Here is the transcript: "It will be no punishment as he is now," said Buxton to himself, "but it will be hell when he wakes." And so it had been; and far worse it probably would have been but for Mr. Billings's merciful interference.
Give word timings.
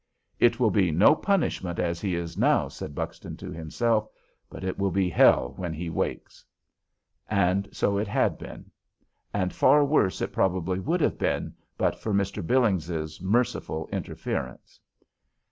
"It 0.39 0.59
will 0.59 0.71
be 0.71 0.89
no 0.89 1.13
punishment 1.13 1.77
as 1.77 2.01
he 2.01 2.15
is 2.15 2.35
now," 2.35 2.67
said 2.69 2.95
Buxton 2.95 3.37
to 3.37 3.51
himself, 3.51 4.07
"but 4.49 4.63
it 4.63 4.79
will 4.79 4.89
be 4.89 5.11
hell 5.11 5.53
when 5.57 5.73
he 5.75 5.91
wakes." 5.91 6.43
And 7.29 7.69
so 7.71 7.99
it 7.99 8.07
had 8.07 8.39
been; 8.39 8.71
and 9.31 9.53
far 9.53 9.85
worse 9.85 10.19
it 10.19 10.33
probably 10.33 10.79
would 10.79 11.01
have 11.01 11.19
been 11.19 11.53
but 11.77 11.99
for 11.99 12.15
Mr. 12.15 12.43
Billings's 12.43 13.21
merciful 13.21 13.87
interference. 13.93 14.79